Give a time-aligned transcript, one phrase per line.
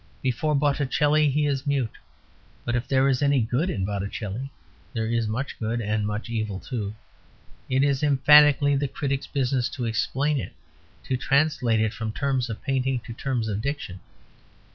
[0.23, 1.95] Before Botticelli he is mute.
[2.65, 4.51] But if there is any good in Botticelli
[4.93, 6.95] (there is much good, and much evil too)
[7.69, 10.53] it is emphatically the critic's business to explain it:
[11.03, 13.99] to translate it from terms of painting into terms of diction.